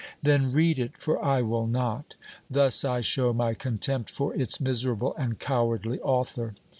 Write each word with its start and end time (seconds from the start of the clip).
"Then 0.23 0.51
read 0.51 0.79
it, 0.79 0.97
for 0.97 1.23
I 1.23 1.43
will 1.43 1.67
not! 1.67 2.15
Thus 2.49 2.83
I 2.83 3.01
show 3.01 3.33
my 3.33 3.53
contempt 3.53 4.09
for 4.09 4.33
its 4.33 4.59
miserable 4.59 5.13
and 5.15 5.37
cowardly 5.37 5.99
author!" 6.01 6.55